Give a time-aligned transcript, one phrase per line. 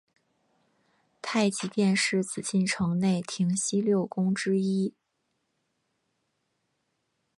[1.21, 4.95] 太极殿是紫禁城内廷西六宫之一。